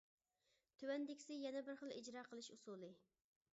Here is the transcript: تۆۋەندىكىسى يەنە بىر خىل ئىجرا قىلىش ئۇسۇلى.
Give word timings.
تۆۋەندىكىسى 0.83 1.37
يەنە 1.43 1.63
بىر 1.69 1.79
خىل 1.83 1.95
ئىجرا 1.99 2.27
قىلىش 2.33 2.51
ئۇسۇلى. 2.57 2.93